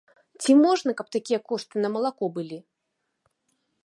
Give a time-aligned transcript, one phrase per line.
[0.43, 2.57] Ці можна, каб такія кошты на малако былі?